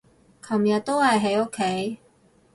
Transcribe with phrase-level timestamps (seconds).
[0.41, 1.97] 尋日都係喺屋企